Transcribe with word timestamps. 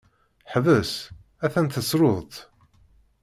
Ḥbes! 0.51 0.91
Atan 1.45 1.67
tessruḍ-t! 1.67 2.35